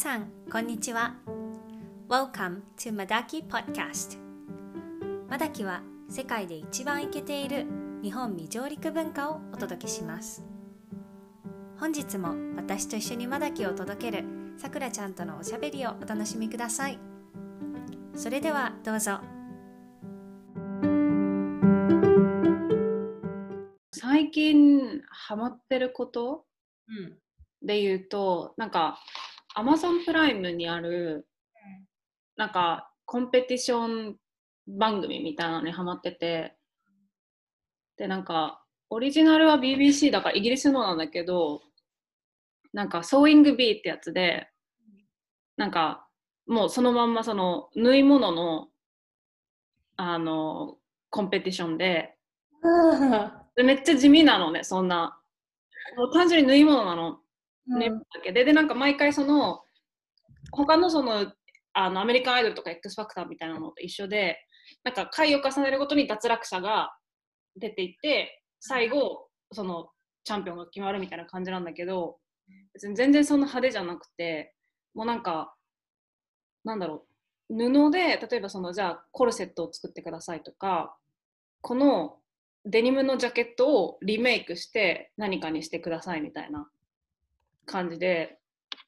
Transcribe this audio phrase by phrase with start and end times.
[0.00, 1.14] さん、こんにちは。
[2.08, 4.16] Welcome to Madaki Podcast。
[5.28, 7.66] マダキは世界で一番イケている
[8.02, 10.42] 日本未上陸文化をお届けします。
[11.78, 14.24] 本日も私と一緒にマダキを届ける
[14.56, 16.98] さくらちゃんとのおしゃべりをお楽しみください。
[18.14, 19.20] それではどうぞ。
[23.92, 26.46] 最近ハマってること
[26.88, 27.18] うん。
[27.62, 28.98] で言うとなんか
[29.56, 31.26] Amazon プライムにある
[32.36, 34.16] なんかコンペティション
[34.66, 36.56] 番組みたいなのにハマってて。
[37.96, 41.60] でなんかオリジナルは BBC だからイギリスのなんだけど
[42.72, 44.48] なんかソーイングビーってやつで
[45.58, 46.06] なんか
[46.46, 48.68] もうそのまんまその縫い物の
[49.96, 50.78] あの
[51.10, 52.16] コンペティションで。
[53.54, 55.20] でめっちゃ地味なのねそんな。
[56.14, 57.18] 単純に縫い物なの
[57.78, 58.44] ね、だけで。
[58.44, 59.62] でなんか毎回その
[60.50, 61.32] 他のその
[61.72, 64.38] あのアメリカンアイドルとか X ファクターみたいなのと一緒で
[64.84, 66.92] なんか回を重ねるごとに脱落者が
[67.56, 69.88] 出ていって最後その
[70.24, 72.18] チャンピオンが決まるみたいな感じなんだけど
[72.74, 74.54] 別に全然そんな派手じゃなくて
[74.94, 75.54] もうなんか
[76.64, 77.06] なんだろ
[77.48, 80.96] う布で例えばそのじゃあコルセットを作ってくださいとか
[81.62, 82.16] この
[82.64, 86.68] デニムのジャケットをリメイクして何かにしてくださいみたいな
[87.70, 88.38] 感じで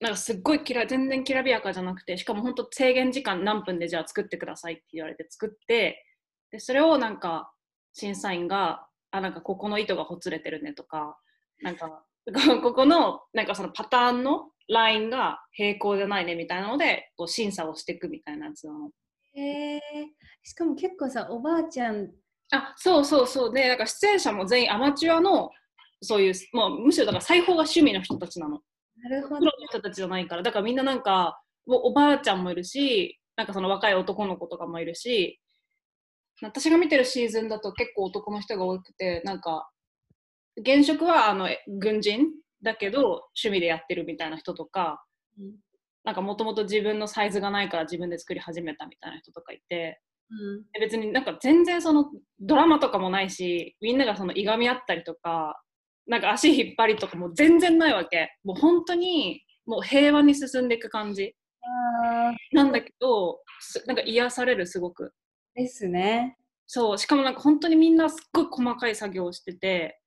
[0.01, 6.05] なんかすっごいきら全然きらびやかじゃなくてしかも本当制限時間何分でじゃあ作ってくださいって言われて作って
[6.51, 7.53] でそれをなんか
[7.95, 11.19] 審査員があなんかここの糸がほつれてるねとか
[11.63, 12.05] なんか
[12.63, 18.91] ここのなんかそのパターンのラインが平行じゃないねみたいなのでこう審査をしていくみたいなやつなの。
[19.35, 19.81] へえ
[20.43, 22.11] しかも結構さ、おばあちゃん、
[22.53, 25.51] あそうそうそうでなんか出演者も全員アマチュアの
[26.03, 28.61] そういうもうむしろだから裁縫が趣味の人たちなの。
[29.03, 29.41] なるほど。
[29.41, 29.53] プロ。
[29.61, 30.43] の人たちじゃないから。
[30.43, 35.41] だからみんななんかおばあちゃんもいるしなんかその若い男の子とかもいるし
[36.43, 39.69] 私が見てるシーズンだと結構男の人が多くてなんか
[40.57, 42.27] 現職はあのえ軍人
[42.63, 43.01] だけど
[43.37, 45.05] 趣味でやってるみたいな人とか
[45.39, 45.53] うん。
[46.05, 50.63] なんかもともと自分のサイズがないから自分で作り始めたみたいな人とかいてうん。
[50.73, 52.07] で別になんか全然その
[52.41, 55.63] ドラマとかもないしみんながそのいがみ合ったりとか
[56.07, 58.37] なんか足引っ張りとかも全然ないわけ。
[58.45, 61.35] もう本当にもう平和に進んでいく感じ。
[61.63, 65.13] あなんだけどすなんか癒されるすごく。
[65.57, 66.37] ーですね。
[66.67, 66.99] そう。
[66.99, 70.01] しかもなんか本当にみんなすっごい細かい作業をしてて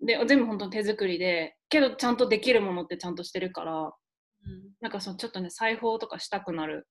[0.00, 3.92] で全部本当に手作りでけどちゃんとできるものってちゃんとしてるから
[4.80, 6.86] なんかそのちょっとね裁縫とかしたくなる。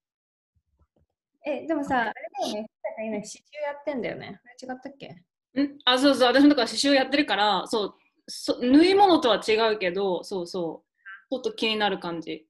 [1.47, 2.69] え、でもさ、あれだよね、
[3.05, 4.41] 今刺繍やってんだよね。
[4.43, 5.09] あれ違ったっけ？
[5.09, 5.77] ん？
[5.85, 6.27] あそうそう。
[6.27, 7.93] 私もだから刺繍やってるからそう
[8.27, 10.89] そ縫い物とは違うけどそうそう。
[11.29, 12.47] ちょっと気になる感じ。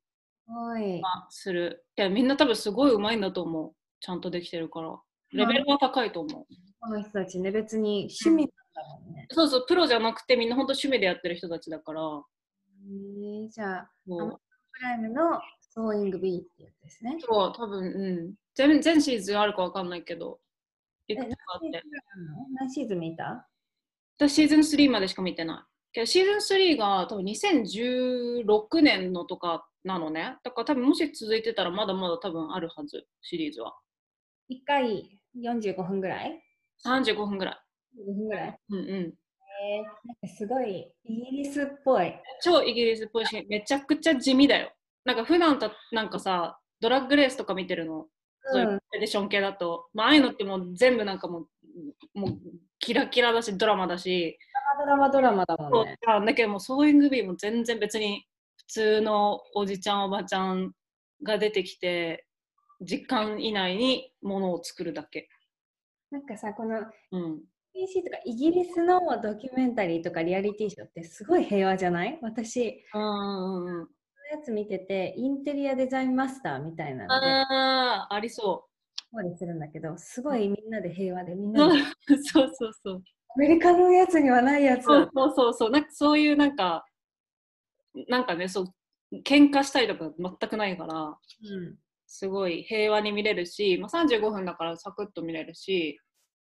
[0.47, 1.85] はする。
[1.97, 3.73] いやみんな多分すごい上手いんだと思う。
[3.99, 4.99] ちゃんとできてるから。
[5.31, 6.45] レベルは高いと思う、
[6.79, 8.47] この人たちね、別に趣味なん
[8.85, 9.27] だもんね。
[9.31, 9.65] そうそう。
[9.67, 12.01] プロじゃなくてみんな本当趣味でやってる人たちだから。
[12.01, 14.41] へえじゃあ、もう。
[14.71, 17.17] プライムのソーイングビーってやつですね。
[17.19, 18.33] そう多分うん。
[18.53, 20.39] 全全シーズンあるかわかんないけど
[21.07, 21.83] いくつかあって。
[22.53, 23.47] 何シーズン見た？
[24.17, 33.75] 私シーズン3までしか見てないけどシーズン3が多分2016年のとかなのねだから多分もし続いてたらまだまだ多分あるはずシリーズは
[34.51, 36.41] ?1 回45分ぐらい
[36.85, 37.57] ？35分ぐらい
[38.01, 38.59] ?5 分ぐらい？
[38.69, 38.85] うんうん
[39.67, 42.13] えー、なんかすごいイギリスっぽい。
[42.41, 44.71] 超イギリスっぽいしめちゃくちゃ地味だよ
[45.05, 48.05] なんか普段たなんかさドラッグレースとか見てるの
[48.51, 51.39] そういうエディション系だと、まあああいうのってもう全部なんかも
[52.15, 52.31] うもう
[52.85, 54.37] キラキラだしドラマだし。
[54.77, 55.97] ドラマドラマだもんね。
[56.05, 58.25] だけどもうソーイングビーも全然別に
[58.57, 60.71] 普通のおじちゃんおばちゃん
[61.23, 62.25] が出てきて
[62.81, 65.29] 時間以内にものを作るだけ。
[66.11, 66.79] なんかさ、この
[67.11, 67.41] うん、
[67.73, 72.19] BBC とかイギリスのドキュメンタリーとかリアリティショーってすごい平和じゃない？
[72.21, 73.91] 私、うんうんうん、こ
[74.33, 78.67] のやつ見てて、インテリアデザインマスターみたいなので、ああありそ
[79.23, 81.59] こうするんだけど、すごいみんなで平和で、みんう。
[81.59, 81.83] そうなで
[82.23, 83.03] そうそうそう。
[83.35, 84.83] アメリカのやつにはないやつ。
[84.83, 86.85] そうそうそうそうなんかそういうなんか
[88.07, 88.65] なんかねそう
[89.25, 91.77] 喧嘩したりとか全くないからうん
[92.07, 95.99] すごい平和に見れるし、まあ、35分だからサクッと見れるし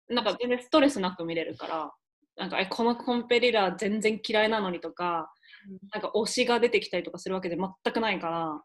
[0.08, 1.92] なんか全然ストレスなく見れるから
[2.36, 5.30] なんかえこのコンペリラ全然嫌いなのにとか
[5.92, 8.62] なんか推しが出てきたりとかするわけで全くないから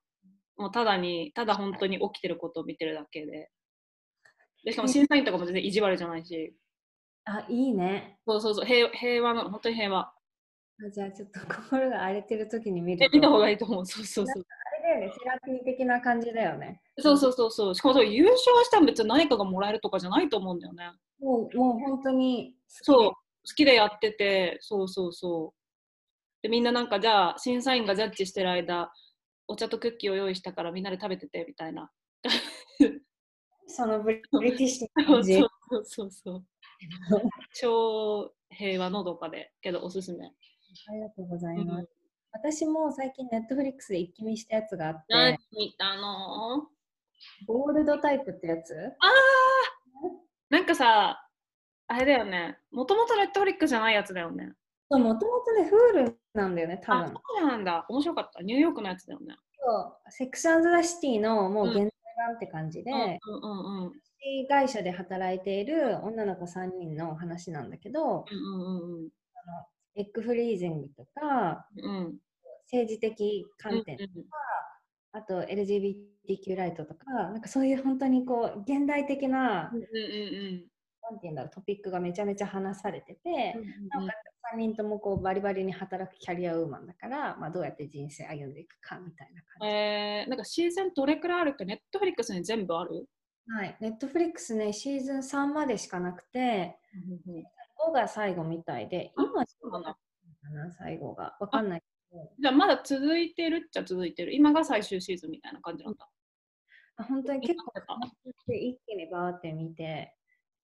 [0.57, 3.49] もうただにただ本当に起きてることを見てるだけで
[4.63, 6.55] でしかも審査員とかも全然意地悪じゃないし
[7.25, 8.19] あ、いいね。
[8.25, 10.13] そうそうそう平平和なの本当に平和あ
[10.91, 16.81] じゃあちょっと心が荒れてる時に見る見た方がいいと思うそうそうそうあれだだよね、セラピー的な感じだよね。
[16.99, 17.75] そうそうそうそう。
[17.75, 20.91] しかもそう優勝したら別に何かがもらえるとかじゃないと思うんだよね。
[21.19, 23.15] もう、もう本当にそう、好
[23.55, 26.43] きでやってて、そうそうそう。
[26.43, 28.91] で、みんななんかじゃあ、審査員がジャッジしてる間、
[29.47, 31.89] お茶とクッキーを用意したからみんなで食べててみたいな。
[33.75, 35.33] そのブリブリティッシュなそう感じ。
[35.33, 35.49] そう
[35.85, 36.43] そうそう。
[37.55, 40.25] 超平和のどかで、けどおすすめ。
[40.25, 40.29] あ
[40.93, 41.83] りがとうございうます。
[41.83, 41.87] ん、
[42.31, 46.67] 私も最近ネットフリックスで一気見したやつがあって、何見たの？
[47.47, 48.75] ゴールドタイプってやつ？
[48.75, 49.09] あ
[50.49, 51.25] なんかさ、
[51.87, 52.59] あれだよね。
[52.71, 54.53] もともとネットフリックスじゃないやつだよね。
[54.91, 55.69] そう、もともとね、
[56.03, 57.13] Hulu なんだよね、多あ、分。
[57.13, 57.85] そうなんだ。
[57.89, 58.43] 面白かった。
[58.43, 59.35] ニューヨークのやつだよね。
[59.65, 61.67] そうセックスザ・シティのもう
[62.29, 63.91] うんって感じで、うんうんうん
[64.47, 69.09] 会社で働いている女の子3人の話なんだけど、うんうんうん
[69.95, 72.17] エッグフリージングとか、うん。
[72.65, 74.09] 政治的観点、うん
[75.15, 80.65] あと LGBTQ ライトとか、なんかそういう本当にこう、現代的な、うんうんうん
[81.09, 84.13] なんていうんだろう、トピックがめちゃめちゃ話されてて、うんなおか
[84.51, 89.67] つ3人ともこうバリバリに働くキャリアウーマンだから、まあ、どうやって人生歩んでいくかみたいな感じ。
[89.67, 91.65] えー、なんかシーズンどれくらいあるっけ？
[91.65, 93.05] ネットフリックスに全部ある？
[93.47, 96.77] はい、ネットフリックスね、シーズン3までしかなくて、
[97.89, 99.99] 5が最後みたいで、今、そうなんだか
[100.49, 101.35] な、最後が。
[101.39, 101.81] わかんない。
[102.39, 104.33] じゃあまだ続いてるっちゃ続いてる。
[104.33, 106.07] 今が最終シーズンみたいな感じなんだ。
[106.95, 107.71] あ本当に結構
[108.47, 110.13] 一気にバーって見て、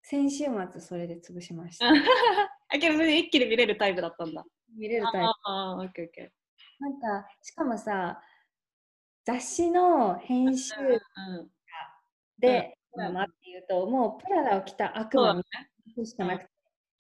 [0.01, 1.88] 先週末それで潰しました。
[2.69, 4.46] あけどそれで一気に見れるタイプだったんだ。
[4.78, 5.28] 見れるタイプ。
[5.28, 6.31] ああ、オッケーオッケ
[6.80, 8.22] なんか、しかもさ、
[9.25, 10.74] 雑誌の編集。
[12.38, 16.50] で、うんドラマっていうと、もうプラダを着た悪魔みたいな人しかなくて、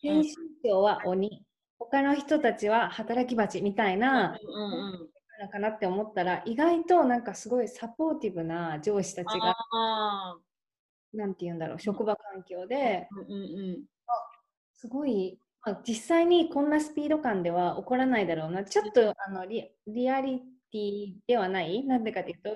[0.03, 1.45] うん編集長は鬼、
[1.79, 5.09] 他の人たちは働き蜂みたいなうんうんうん。
[5.39, 10.37] のかなって思ったら、意外となんかすごいサポーティブな上司たちが、ああ。
[11.13, 13.35] なんて言うんだろう、職場環境で、うんうんう
[13.73, 13.83] ん。
[14.73, 18.63] すごい、まあ、実際にこんなスピード感では起こらないだろうな。
[18.63, 20.39] ちょっとあのリリアリ
[20.71, 21.83] ティではない？
[21.83, 22.49] なんでかというと、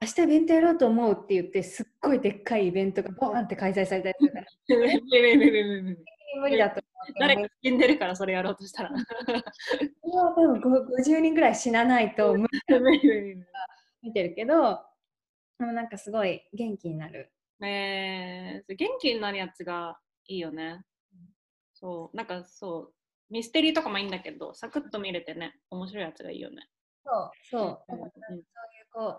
[0.00, 4.46] 明日イベントやろうと思うって言って、すっごいでっかいイベントがボーンって開催されたりするから、
[6.40, 6.80] 無理だと。
[7.20, 7.78] 誰か死ん。
[7.78, 8.90] でるからそれやろうとしたら。
[8.90, 8.96] こ
[9.26, 13.36] れは多分ご50人ぐらい死なないと無理
[14.02, 14.80] 見てるけど、
[15.58, 15.88] でもなん。
[15.88, 17.30] かすごい元気になる。
[17.66, 20.82] えー、元気になるやつがいいよね。
[21.72, 22.94] そう、なんかそう、
[23.30, 26.68] ミステリーとかもいいんだけど、サクッと見れてね、面白いやつがいいよね。
[27.04, 27.84] そう、そう。
[27.88, 28.44] そういう
[28.92, 29.18] こう、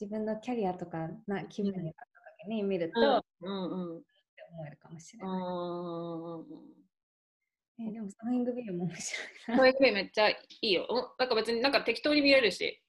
[0.00, 2.06] 自分のキャリアとかな気分になった
[2.44, 4.02] 時に見ると、うんってうんうん。
[4.56, 5.38] 思えるかもしれうない。
[5.38, 6.74] んうん
[7.88, 9.64] えでも、サイングビデオも面白いこな。
[9.64, 10.86] れクイめっちゃいいよ。
[10.88, 12.80] おなんか別になんか適当に見れるし。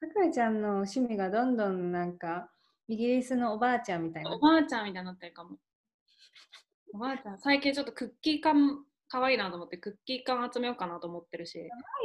[0.00, 2.50] さくらちゃんの趣味がどんどんなんか、
[2.92, 4.38] イギリスのおばあちゃんみたいなお。
[4.38, 5.56] ばあちゃんみたいになってるかも。
[6.92, 11.58] おばあちゃん、最近ちょっとクッキー缶かわいいなと思って、クッキー缶集めようかなと思ってるし。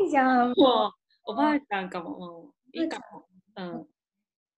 [0.03, 0.53] いいじゃん。
[0.55, 0.93] も
[1.25, 2.53] うおばあちゃんかも。
[2.73, 3.27] うん、いいかも。
[3.57, 3.85] うん。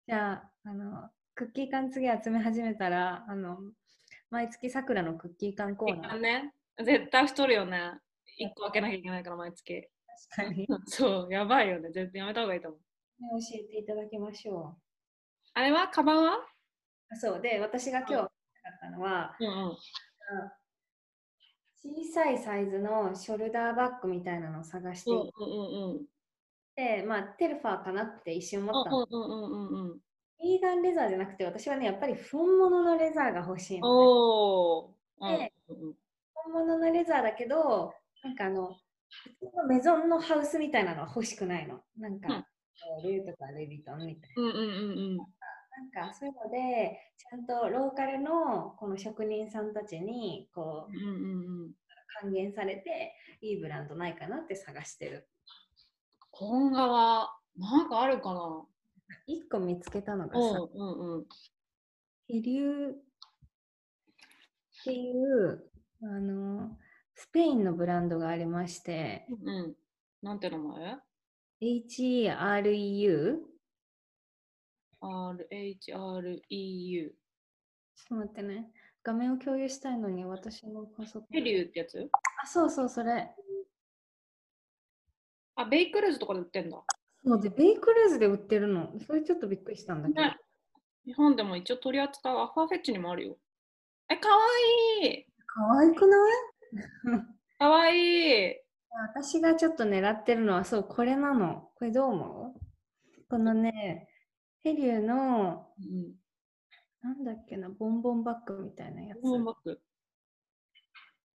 [0.08, 3.58] じゃあ、あの、クッキー缶次集め始めたら、あの、
[4.30, 6.20] 毎月さくらのクッキー缶コーナー。
[6.20, 7.94] ね、絶対太るよね。
[8.40, 9.90] 1個開けなきゃいけないから、毎月。
[10.32, 11.90] 確かに、ね、 そう、やばいよね。
[11.90, 12.82] 絶対やめた方がいいと思う。
[13.42, 14.78] 教えていただきましょ
[15.54, 15.88] あれは？
[15.88, 16.40] カバンは？
[17.20, 18.30] そうで、私が今日言いたか
[18.76, 19.78] ったのは、うんうん。
[22.06, 26.06] 小さいサイズのショルダーバッグみたいなのを探していうんうんうん。
[26.76, 29.08] て、まあ、テルファーかなって一瞬思ったの。
[29.10, 30.00] うんうんうんうんうん。
[30.42, 33.94] ビーガンレザーじゃなくて、私はね、やっぱり本物のレザーが欲しいの、ね。
[33.94, 35.38] おー。
[35.38, 35.94] でうんうん
[36.42, 38.78] 本物のレザーだけど、なんかあの、
[39.10, 41.82] 普通のメゾンのハウスみたいなのは欲しくないの。
[41.98, 42.46] なんか、
[43.04, 44.56] ルーとかルイ・ヴィトンみたいうんうんう
[45.16, 45.26] んな。
[45.80, 51.72] なんかそういうので、ちゃんとローカルのこの職人さんたちにこううんうんうんうん。
[52.22, 55.30] 還元されて、いいブランドないかなって探してる。
[56.32, 58.66] 本革、なんかあるかな？
[59.28, 61.26] 一個見つけたのがさ、うんうんうん。
[62.28, 62.96] ヘリューっ
[64.84, 65.64] ていう、
[66.04, 66.78] あの、
[67.16, 69.76] スペインのブランドがありまして、うん。
[70.22, 70.98] なんて名前
[71.62, 73.38] ？HEREU?
[75.02, 77.10] ?RHREU。
[77.10, 78.72] ちょっと待ってね。
[79.04, 81.28] 画面を共有したいのに私のパソコン。
[81.32, 82.10] ヘリューってやつ？
[82.44, 83.30] あ、そうそう、それ。
[85.56, 86.78] あ、ベイクルーズとかで売ってんだ。
[87.26, 88.92] そうで、ベイクルーズで売ってるの。
[89.06, 90.22] それちょっとびっくりしたんだけど。
[90.22, 90.38] ね
[91.06, 93.38] 日本でも一応取り扱うアファーフェッチにもあるよ。
[94.10, 94.36] え、かわ
[95.02, 96.22] いいかわいくない？
[97.58, 98.56] かわいい
[99.14, 101.72] 私がちょっと狙ってるのは、そう、これなの。
[101.76, 102.60] これどう思う？
[103.30, 104.09] このね、
[104.62, 106.16] ヘリューの、うん。
[107.02, 109.22] なんだっけな、ボンボンバッグみたいなやつ。
[109.22, 109.80] ボンバッグ。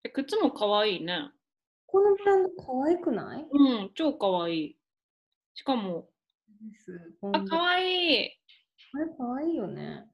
[0.04, 1.30] え、靴もかわいいね。
[1.86, 3.46] このブランド可愛くない？
[3.52, 4.78] うん、超かわいい。
[5.54, 6.10] しかも、
[6.52, 6.54] あ、
[7.20, 8.30] ボンかわいい。
[8.94, 10.06] あれ可愛いよね。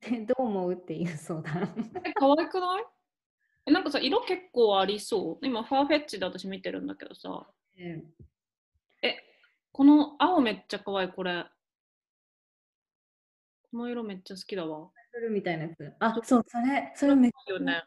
[0.00, 1.74] で、どう思うっていう相談。
[2.04, 2.84] え、かわいくない？
[3.66, 5.46] え、なんかさ、色結構ありそう。
[5.46, 7.48] 今、ファーフェッチで私見てるんだけどさ。
[7.78, 8.04] うんえ、
[9.76, 11.44] この青めっちゃかわいい、これ。
[13.70, 14.88] この色めっちゃ好きだわ。
[15.12, 15.92] するみたいなやつ。
[16.00, 17.72] あ、そう、それ、それめっちいいよね。
[17.74, 17.86] ゃ。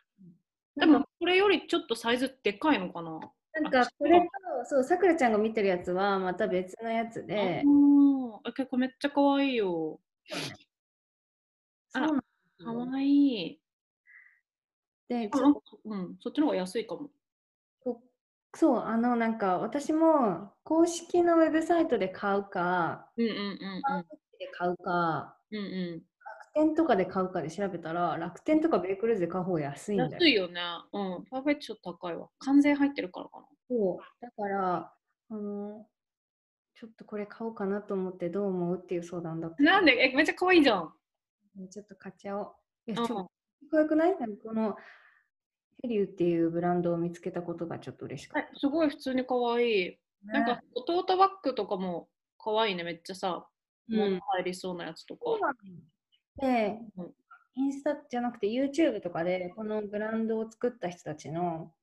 [0.81, 3.19] でも、これよりちょっとサイズでかいのかな
[3.59, 4.27] なんか、これと、
[4.65, 8.33] そう、さくらちゃんが見てるやつはまた別のやつで、うん。
[8.45, 9.99] え、結構めっちゃかわいいよ。
[11.93, 12.27] あらそうなんで
[12.59, 13.59] すかよわいい。
[15.07, 15.25] で、
[15.83, 17.09] うん、そっちの方が安いかも。
[18.53, 25.57] こそう、あの、なんか、私も公式のウェブサイトで買うか、うんうんうんで買うか、うん。
[25.57, 25.65] うん
[25.99, 26.03] う
[26.55, 30.09] 楽天とかで買うかで調べたら、楽天とかベイクルーズで買う方が安いんん。
[30.09, 30.23] だよ。
[30.23, 30.61] 安いよね。
[30.93, 31.25] うん。
[31.25, 32.29] パーフェクト高いわ。
[32.39, 33.47] 関税入ってるからかな。
[33.69, 34.25] そう。
[34.25, 34.93] だから、
[35.29, 35.87] あの、
[36.75, 39.63] ちょっとこれ買おうかなと思ってどう思うっていう相談だった。
[39.63, 39.91] なんで？
[39.93, 40.93] え、めっちゃ可愛いじゃん。
[41.71, 42.55] ちょっと買っちゃおう。
[42.87, 43.31] いや、うんちょっと
[43.71, 44.15] 可愛くない？
[44.43, 44.75] この
[45.81, 49.99] ヘリューっていうブランドを見つけたことがちょっと嬉しかっえすごい普通に可愛い。
[50.27, 50.33] た。
[50.33, 52.83] なんか、トートバッグとかも可愛いね。
[52.83, 53.47] めっちゃさ、
[53.89, 55.23] うん物入りそうなやつとか。
[56.39, 57.13] でうん、
[57.55, 61.73] インスタじゃなくて YouTube とかでこのブランドを作った人たちの。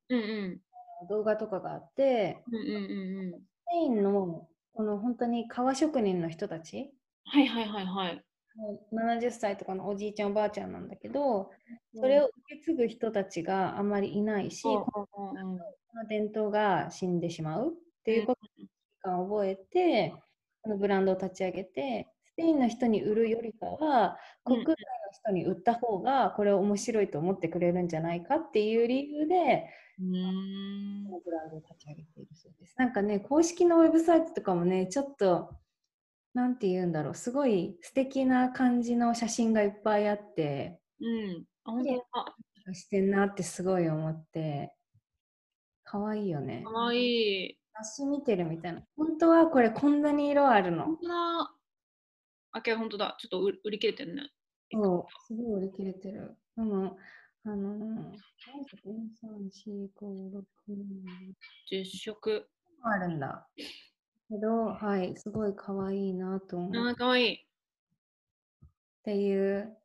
[1.11, 3.31] 動画とかがあって、うんうんうんうん。
[3.33, 3.35] ス
[3.71, 6.91] ペインのこの本当に革職人の人たち、
[7.25, 8.25] はいはいはいはい。
[8.57, 11.51] もう70歳とかのおじいちゃんおばあちゃんなんだけど、
[11.95, 15.59] それを受け継ぐ人たちがあんまりいないし、うん
[15.97, 17.73] の伝統が死んでしまうっ
[18.05, 18.37] ていうこ
[19.03, 20.15] とを覚えて、
[20.63, 24.65] このブランドを立ち上げて、スペインの人に売るよりかは、うん。
[24.65, 24.75] 国内の
[25.13, 31.07] 人に売った方がこれ面白いと思ってくれるんじゃないかっていう理由で、うーん。
[31.07, 32.75] このブランドを立ち上げているそうです。
[32.77, 35.51] なんかね、公式のウェブサイトとかもね、ちょっと、
[36.37, 41.47] なんて言うんだろう、すごい素敵な感じの写真がいっぱいあって、うん。
[41.65, 41.95] あ、本当
[42.71, 42.75] だ。
[42.75, 44.75] してんなってすごい思って、
[45.83, 46.71] かわいいよねか。
[46.73, 47.59] わいい。
[47.75, 48.83] 雑誌見てるみたいな。
[48.99, 50.99] 本当はこれこんなに色あるの本。
[50.99, 51.55] 当だ。
[52.53, 53.17] あ、けど本当だ。
[53.19, 54.31] ちょっと売売り切れてるね。
[54.71, 56.37] そう、すごい売り切れてる。
[56.55, 56.99] でも、
[57.45, 58.13] あの、3、4、
[59.95, 60.77] 5、6、7
[61.71, 62.51] 10色。
[62.83, 63.49] あるんだ。
[64.29, 66.71] けど、はい、すごい可愛いなと思う。
[66.85, 67.47] っあー、かわいい。
[69.05, 69.77] ていう、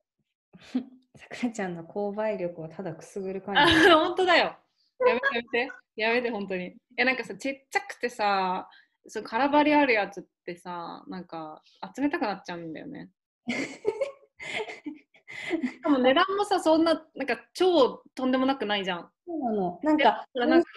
[1.15, 4.57] さくらちゃんの購買力をただくすぐる感あじ。、本当だよ。
[5.05, 5.71] やめてやめて。
[5.95, 6.67] やめて、本当に。
[6.67, 8.67] いや、なんかさ、ちっちゃくてさ、
[9.07, 11.61] そう空張りあるやつってさ、なんか
[11.95, 13.09] 集めたくなっちゃうんだよね。
[15.71, 19.11] しかも値段もさ、そんな、なんか超とんでもなくないじゃん。
[19.25, 19.79] そうなの。
[19.83, 20.69] なんか、なんか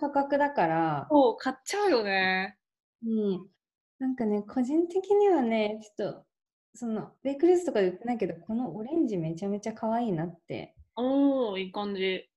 [0.00, 2.58] 価格だから、そう、買っちゃうよね。
[3.06, 3.48] うん。
[3.98, 6.26] なんかね、個人的にはね、ちょっと、
[6.74, 10.74] その、ベイクルーズとかで売ってないけど、このオレンジめちゃめちゃ可愛いなって。
[10.96, 12.28] おー、いい感じ。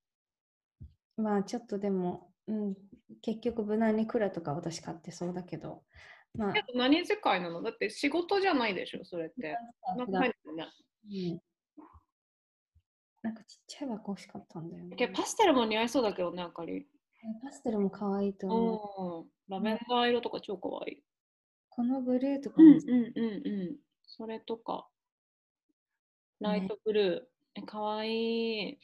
[1.16, 2.74] まあ、ちょっとでも、うん、
[3.22, 5.82] 結局無難にいくらとか私買ってそうだけど、
[6.34, 7.62] まあ、え何世界なの？
[7.62, 9.56] だって仕事じゃないでしょ、それって。
[9.96, 10.32] なんかね。
[11.08, 11.40] うん
[13.22, 14.96] なんかちっちゃい箱欲しかったんだよね。
[15.08, 16.86] パステルも似合いそうだけどね、あかり。
[17.42, 19.26] パステルも可愛いと思う。
[19.48, 19.62] うん。
[19.64, 21.02] ラベンダー色とか超かわいい。
[21.68, 23.76] このブルーとかもうんうんうんうん。
[24.06, 24.88] それとか。
[26.40, 27.60] ライトブルー。
[27.60, 28.78] え、かわいい。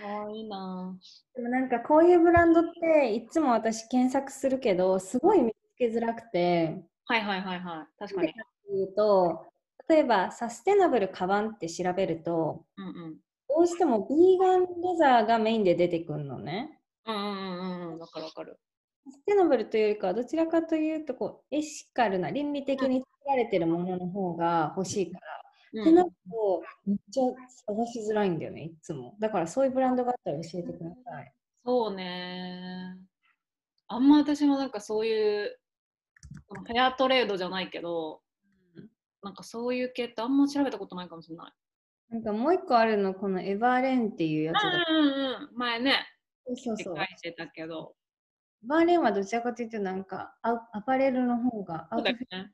[0.00, 0.96] かわいいな
[1.34, 7.86] でもなんかこういうブランドっていつも私検索するけどすごい見つけづらくてはいはいはいはい。
[7.98, 8.34] 確かに。
[8.68, 9.46] 言うと
[9.88, 13.16] 例えばサステナブルカバンって調べるとうんうん。
[13.48, 14.66] どうしてもビーガンレ
[14.98, 16.78] ザーがメインで出てくるのね。
[17.06, 17.98] うんうんうんうん。
[17.98, 18.58] わかるわかる。
[19.04, 25.26] サステナブルというよりかはどちらかというとこうエシカルな倫理的に作られてるものの方が欲しいから。
[25.26, 25.46] うん
[25.82, 27.24] ってなるとめっちゃ
[27.66, 29.14] 探しづらいんだよねいつも。
[29.20, 31.32] だからそういうブランドがあったら教えてください。
[31.66, 32.96] そうね。
[33.88, 35.58] あんま私もなんかそういう、
[36.66, 38.20] フェアトレードじゃないけど、
[39.22, 41.52] なんかそういう系ってあんま調べたことないかもしれない。
[42.10, 44.70] なんかもう一個あるのこのエバーレンっていうやつが。
[44.88, 45.12] うんうん
[45.50, 45.56] うん。
[45.56, 46.06] 前ね、
[46.54, 47.06] そうそう書い。
[47.22, 47.94] てたけど。
[48.62, 52.46] バーレンはどちらかというとなんかアアパレルの方がアウトフィッ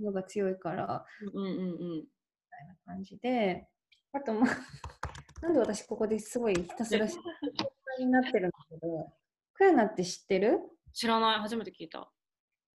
[0.00, 1.04] の方が強いから
[1.34, 1.56] うんうんうん。
[1.96, 2.06] み
[2.50, 3.66] たいな感じで
[4.12, 4.56] あとまあ
[5.42, 7.06] なんで私ここですごいひたすら
[7.98, 9.12] になってるんだけど
[9.54, 10.60] クヤナって知ってる？
[10.92, 12.10] 知らない、初めて聞いた。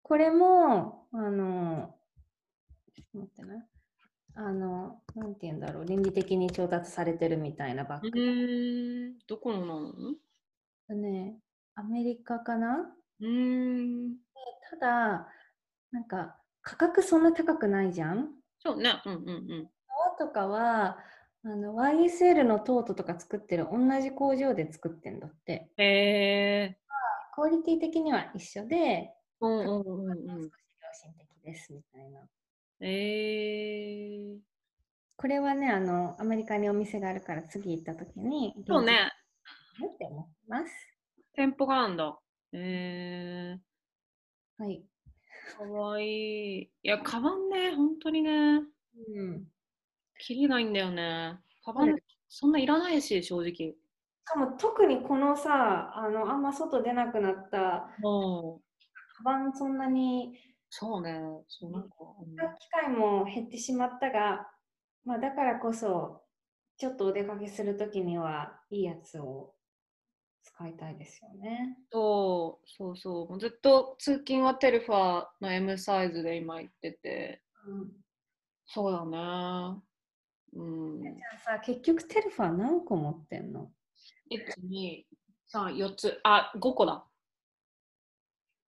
[0.02, 1.96] これも、あの、
[2.96, 3.68] ちょっと待ってね。
[4.34, 9.20] あの、なんて言うんだろう、倫理的に調達されてるみたいなバッうグ。
[9.28, 10.16] どこのなの
[10.94, 11.38] うね、
[11.76, 12.92] アメリカかな？
[13.22, 14.16] ーん、
[14.70, 15.28] ただ、
[15.92, 18.30] なんか価格そんな高くないじゃん？
[18.60, 19.70] そうね、うんうんうん。
[20.18, 20.98] 革とかは
[21.44, 25.72] あの YSL のトートとか作ってる同じ工場で作ってんだって。
[25.78, 26.78] へえ
[27.34, 30.44] クオリティ的には一緒で、ー、うんうんうん少うん。
[30.44, 30.52] し良
[30.94, 32.20] 心的ですみたいな。
[32.82, 34.38] えー、
[35.18, 39.12] これはね、あの、アメリカにお店があるから次行った時に、そうね、
[39.80, 40.74] 現地でって思ってます。
[41.34, 42.20] 店舗があるんだ。
[42.54, 43.58] え
[44.58, 44.84] はい。
[45.56, 46.62] ー、かわいい。
[46.64, 49.48] いや、カバンね、本当にね、うん。
[50.20, 51.40] 切りないんだよね。
[51.64, 51.96] カバン、
[52.28, 53.52] そんないらないし、正直。
[53.52, 53.76] し
[54.26, 58.64] かも特にこのさ、あの、あんま外出なくなった、もう、
[59.18, 60.38] カバンそんなに
[60.70, 64.50] そうね、そうなんか、うん機会も減ってしまったが、
[65.04, 66.22] まあ、だからこそ、
[66.78, 69.54] ちょっとお出かけするときにはいいやつを
[70.44, 71.78] 使いたいですよね。
[71.92, 73.30] そうそうそう。
[73.30, 77.42] もうずっと通勤はテルファの M サイズで今行ってて。
[77.68, 77.92] うん、
[78.66, 79.82] そうだね。
[80.54, 80.64] う
[81.00, 81.02] ん。
[81.02, 81.12] じゃ
[81.54, 83.72] あさ、結局テルファ何個持ってんの
[84.32, 86.20] ？123つ。
[86.24, 87.06] あ5個だ。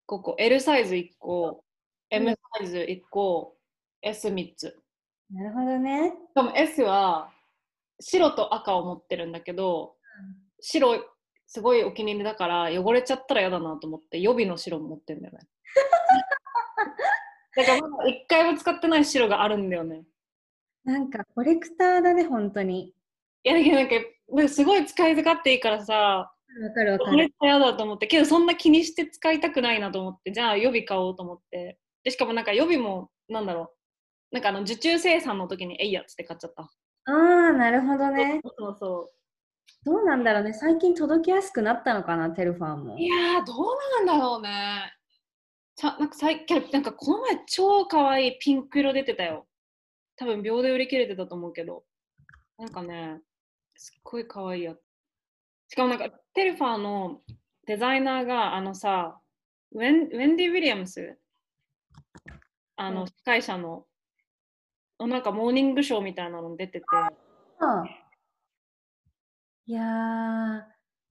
[0.08, 0.36] 5個。
[0.38, 1.64] L サイズ1個
[2.10, 3.56] M サイズ1個
[4.04, 4.78] S3 つ。
[5.30, 6.12] なるほどね。
[6.30, 7.32] しかも S は
[8.00, 9.94] 白と赤を持ってるんだけど
[10.60, 11.11] 白
[11.52, 15.40] すごいお気に入りだから汚れちゃったら嫌だなと思って予備の白も持ってるんだよね
[17.54, 20.02] だからまだ一回も使ってない白があるんだよね
[20.82, 22.88] なんかコレクターだね、本当に。
[22.88, 22.94] い
[23.44, 23.94] やだけどなんか
[24.30, 27.30] なんかすごい使い勝手いいからさわかるわかる。
[27.38, 33.74] こ嫌だと思ってけどそんな気にして使いたくないなと思ってじゃあ予備買おうと思ってでしかもなんか予備もなんだろ
[34.32, 38.40] うなんかあの受注生産の時にえいやっつって買っちゃったああ、なるほどね。
[38.56, 39.21] そうそう
[39.84, 40.52] どうなんだろうね。
[40.52, 42.98] 最近届きやすくなったのかな、テルファーも。
[42.98, 43.66] いやーどう
[44.06, 44.92] なんだろうね。
[45.74, 49.46] さなんか最近なんかこの前超可愛いピンク色出てたよ。
[50.16, 51.84] 多分秒で売り切れてたと思うけど。
[52.58, 53.20] なんかね
[53.74, 54.78] すっごい可愛いやつ。
[55.68, 57.20] しかもなんかテルファーの
[57.66, 59.18] デザイナーがあのさ
[59.72, 61.18] ウェンウェンディ・ウィリアムス？
[62.76, 62.94] あうん。
[62.94, 63.86] の司会者の
[65.00, 66.84] のなんかモーニングショーみたいなの出てて。
[66.92, 67.10] あ
[67.58, 67.84] あ
[69.66, 69.84] いやー、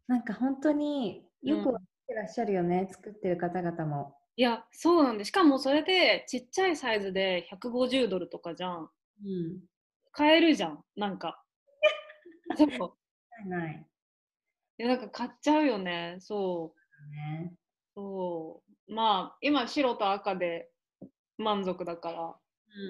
[0.08, 1.74] なんか本当によくうん。
[1.74, 4.18] わかってらっしゃるよね、作ってる方々も。
[4.38, 8.90] いやそうなんでしかもそれでちっちゃいサイズで150ドルとかじゃん。
[9.26, 9.62] うん。
[10.12, 11.44] 買えるじゃんなんか。
[12.58, 12.70] そう。
[13.48, 13.88] ないない。
[14.80, 16.18] いやなんか買っちゃうよね。
[16.20, 17.12] そう。
[17.12, 17.54] ね。
[17.96, 18.94] そう。
[18.94, 20.72] まあ今白と赤で
[21.38, 22.40] 満足だから、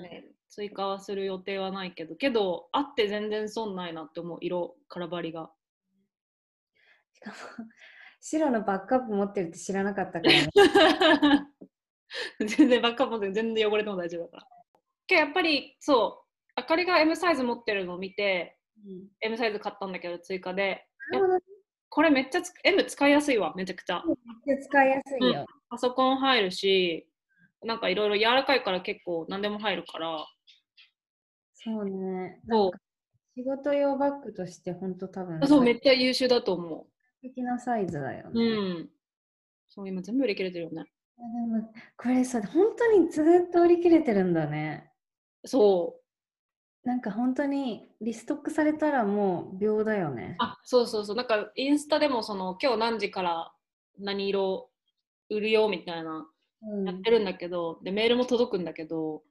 [0.10, 4.38] ね追加はする予定はないけどけどあって全然損ないなって思う。
[4.42, 5.50] 色空張りが。
[7.14, 7.36] しかも、
[8.20, 10.50] 白のバックアップ持ってるって知らなかったからね。
[12.46, 14.48] 全然バックアップで全然汚れても大丈夫だから。
[15.08, 20.86] けどやっぱりそうあかりが M サイズ持ってるのを見てうん、M サイズ買ったんだけど追加で。
[21.94, 24.02] これめっちゃつ M 使いやすいわめちゃくちゃ。
[24.46, 25.46] めっちゃ使いやすいよ。
[25.70, 27.08] パソコン入るし
[27.64, 30.26] なんかいろいろ柔らかいから結構何でも入るから
[31.64, 32.40] そうね。
[32.46, 32.72] なそう
[33.36, 36.88] 仕事用バッグとして本当多分そうめっちゃ優秀だと思
[37.22, 38.38] 最適なサイズだよう。
[38.38, 38.44] ね。
[38.44, 38.90] うん。
[39.70, 40.86] そう、今全部売り切れてるよね。
[41.18, 44.92] でもこれさ、本当にずっと売り切れてるんだね。
[45.46, 45.98] そ
[46.84, 46.88] う。
[46.88, 50.36] なんか本当にリストックされたらもう秒だよね。
[50.40, 51.16] あ、そうそうそう。
[51.16, 53.54] なんかインスタでもその今日何時から
[54.00, 54.70] 何色
[55.30, 56.28] 売るよみたいな
[56.64, 59.22] うんやってるんだけど、でメールも届くんだけど、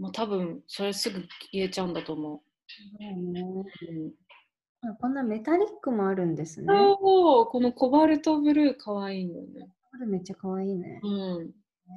[0.00, 1.20] もう多分それすぐ
[1.52, 4.86] 消えちゃうんだと思そうねう。
[4.86, 6.66] うん、あこんなメタリックもあるんですね。
[6.68, 9.70] そう、このコバルトブルー可愛いんだよね。
[9.90, 11.00] これめっちゃ可愛いね。
[11.02, 11.08] う
[11.44, 11.50] ん。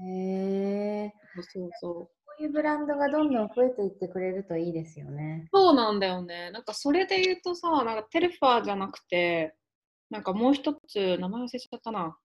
[0.06, 1.14] へえ。
[1.36, 1.94] そうそうそう。
[1.94, 2.12] こ
[2.42, 5.48] ういうブランドがどんどん増えていってくれるといいですよね。
[5.54, 6.52] そうなんだよね。
[6.52, 9.56] なんかそれで言うとさ、なんかテルファーじゃなくて、
[10.10, 12.18] なんかもう一つ、名前忘れちゃったな。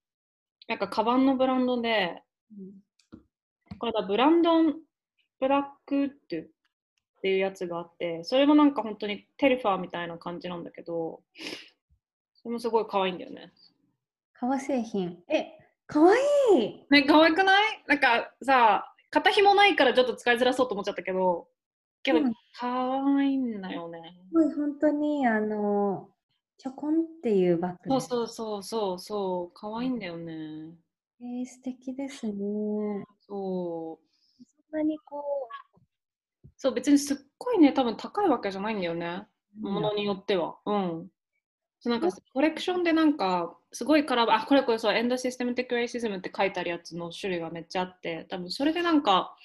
[0.67, 2.21] なんかカバンのブランドで、
[3.79, 4.88] これだ、ブランドン
[5.41, 6.47] ブラックウッドっ
[7.21, 11.21] ていうやつがあって、それもなんか本当にテルファーみたいな感じなんだけど、
[12.35, 13.53] それもすごい可愛いんだよね。
[14.35, 15.19] 革製品。
[15.29, 15.47] え、
[15.87, 16.19] 可愛
[16.61, 17.85] いね、可愛くない？
[17.87, 21.49] なんかさ、肩紐ないからちょっと使いづらそうと思っちゃったけど、
[22.03, 24.01] けどうん可愛いんだよね。
[24.29, 26.09] すごい本当にあの、
[26.59, 30.33] ちょこんっていうバッグそうそうそうそうそう、可愛いんだよね。
[31.21, 32.35] えー、素敵ですね。
[33.27, 34.08] そう。
[34.71, 35.25] なにこ
[36.57, 39.27] そう、別にすっごいね、多分高いわけじゃないんだよね。
[39.63, 40.59] う、ものによっては。
[40.67, 41.09] うん。
[41.81, 49.37] そうなんかコレクションでなんかすごいカラーあこれこれそうエンドシステムテックレイシズムって書いてあるやつの種類がめっちゃあって多分それでなんか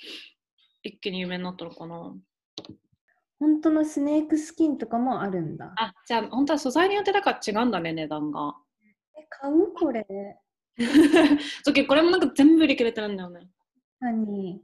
[0.82, 2.16] 一気に有名になったのかな
[3.40, 5.74] 本当のスネークスキンとかもあるんだ。
[5.78, 8.56] あじゃあ本当は素材によってだから違うんだね値段が
[9.16, 10.06] え、買うこれ。
[11.64, 13.48] そうこれもなんか全部売り切れてるんだよね
[14.00, 14.60] 何？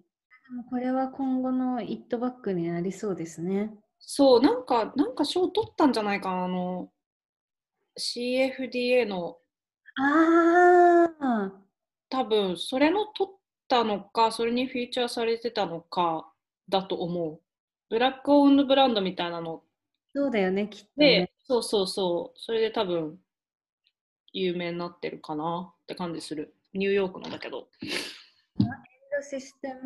[0.69, 3.71] これは今後のイットバッグになりそうですね。
[3.99, 6.89] そうなんかなんか賞取ったんじゃないかなあの
[7.97, 9.37] CFDA の。
[9.97, 11.51] ああ、
[12.09, 13.33] 多分それの取っ
[13.67, 16.31] たのかそれにフィーチャーされてたのか
[16.67, 17.41] だと思う。
[17.89, 19.63] ブラックオウンドブランドみたいなの。
[20.15, 21.31] そうだよね、きっと、で、ね。
[21.43, 22.39] そうそうそう。
[22.39, 23.19] それで多分
[24.33, 26.55] 有名になってるかなって感じする。
[26.73, 27.67] ニューヨークのだけど
[29.21, 29.77] System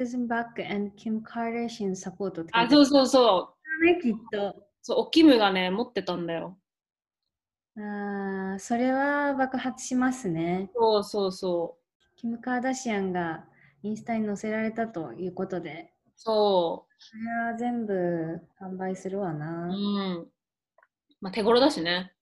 [0.00, 4.66] Racism Back and Kim Kardashian て書いてあそうそうそうね、きっと。
[4.82, 6.56] そうおキムがね持ってたんだよ
[7.78, 10.70] ああ、それは爆発しますね。
[10.74, 13.44] そうそうそうキム・カーダシアンが
[13.82, 19.68] インスタに載せられたということで、そそれは全部販売するわうな。
[19.68, 20.26] うん
[21.20, 22.12] まあ手頃だしね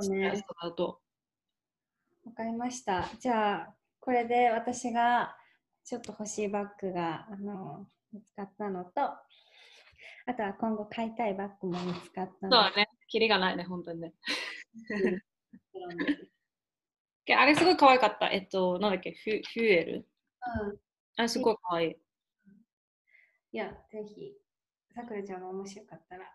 [0.00, 0.44] そうね。
[2.24, 3.08] わかりました。
[3.18, 5.34] じゃあ、これで私が
[5.88, 12.62] ちょっと欲しいバッグがあの見つかったのと、あとは今後買いたいバッグも見つかったの。
[12.62, 12.90] そうだね。
[13.08, 14.12] キリがないね本当にね。
[17.24, 18.28] け あれすごい可愛かった。
[18.28, 19.12] えっとなんだっけ？
[19.12, 20.06] フュフュエル？
[20.62, 20.78] うん。
[21.16, 21.96] あれすごい可愛い。
[23.52, 24.34] いや、ぜひ、
[24.94, 26.30] さくらちゃんも面白かったら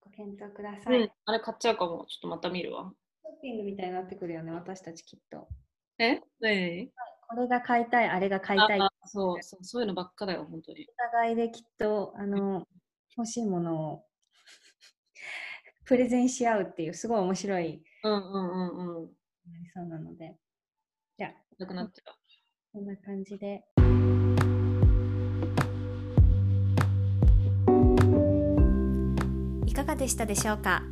[0.00, 1.00] ご検討ください。
[1.02, 2.06] うん、あれ買っちゃうかも。
[2.06, 2.94] ちょっとまた見るわ。
[3.22, 5.46] ショッピングみたいになってくるよね、私たちきっと。
[5.98, 6.22] え？
[6.40, 6.90] 何？
[7.28, 8.80] これが買いたい、あれが買いたい。
[9.04, 10.86] そうそう、そういうのばっかだよ、本当に。
[11.12, 12.66] 互いできっとあの
[13.16, 14.04] 欲しいものを
[15.84, 19.10] プレゼンし合うっていう、すごい面白いうんうんうんうん。
[19.50, 20.36] なりそうなので。
[21.18, 22.14] じゃあ、なくなっちゃう。
[22.72, 23.64] こんな感じで。
[29.66, 30.82] いかがでしたでしょうか？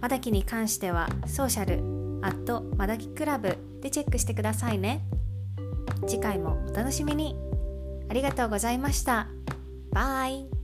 [0.00, 1.76] まだきに関してはソーシャル、
[2.24, 5.02] アットまだきクラブでチェックしてくださいね。
[6.06, 7.36] 次回もお楽しみに。
[8.08, 9.28] ありがとうございました。
[9.90, 10.55] バイ。